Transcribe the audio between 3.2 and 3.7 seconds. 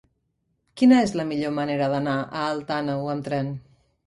tren?